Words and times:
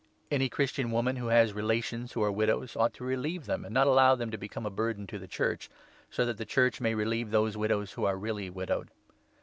Any 0.31 0.45
16 0.45 0.49
Christian 0.55 0.89
woman, 0.89 1.17
who 1.17 1.27
has 1.27 1.53
relations 1.53 2.13
who 2.13 2.23
are 2.23 2.31
widows, 2.31 2.75
ought 2.75 2.91
to 2.95 3.03
relieve 3.03 3.45
them 3.45 3.63
and 3.63 3.71
not 3.71 3.85
allow 3.85 4.15
them 4.15 4.31
to 4.31 4.37
become 4.39 4.65
a 4.65 4.71
burden 4.71 5.05
to 5.05 5.19
the 5.19 5.27
Church, 5.27 5.69
so 6.09 6.25
that 6.25 6.39
the 6.39 6.43
Church 6.43 6.81
may 6.81 6.95
relieve 6.95 7.29
those 7.29 7.55
widows 7.55 7.91
who 7.91 8.05
are 8.05 8.17
really 8.17 8.49
widowed. 8.49 8.89